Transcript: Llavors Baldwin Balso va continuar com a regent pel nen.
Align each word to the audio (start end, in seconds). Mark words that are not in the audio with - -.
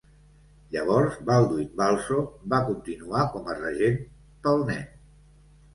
Llavors 0.75 1.19
Baldwin 1.27 1.69
Balso 1.83 2.19
va 2.55 2.63
continuar 2.73 3.27
com 3.37 3.53
a 3.55 3.61
regent 3.63 4.05
pel 4.49 4.69
nen. 4.73 4.87